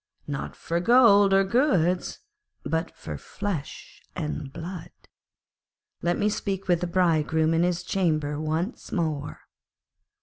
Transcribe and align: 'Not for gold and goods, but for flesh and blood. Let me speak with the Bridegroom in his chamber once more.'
'Not 0.25 0.55
for 0.55 0.79
gold 0.79 1.31
and 1.31 1.47
goods, 1.47 2.21
but 2.63 2.89
for 2.97 3.19
flesh 3.19 4.01
and 4.15 4.51
blood. 4.51 4.89
Let 6.01 6.17
me 6.17 6.27
speak 6.27 6.67
with 6.67 6.81
the 6.81 6.87
Bridegroom 6.87 7.53
in 7.53 7.61
his 7.61 7.83
chamber 7.83 8.39
once 8.41 8.91
more.' 8.91 9.41